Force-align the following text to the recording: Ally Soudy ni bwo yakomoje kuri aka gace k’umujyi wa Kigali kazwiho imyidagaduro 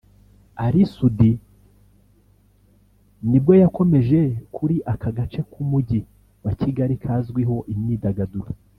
Ally 0.65 0.83
Soudy 0.93 1.31
ni 3.29 3.37
bwo 3.41 3.53
yakomoje 3.63 4.19
kuri 4.55 4.75
aka 4.93 5.09
gace 5.17 5.41
k’umujyi 5.51 5.99
wa 6.43 6.53
Kigali 6.59 6.95
kazwiho 7.03 7.57
imyidagaduro 7.73 8.49